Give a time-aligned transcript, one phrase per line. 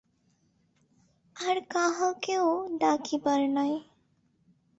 [1.35, 2.47] আর কাহাকেও
[2.79, 3.73] ডাকিবার নাই।